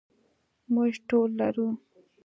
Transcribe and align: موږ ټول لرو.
موږ 0.73 0.93
ټول 1.07 1.29
لرو. 1.39 1.67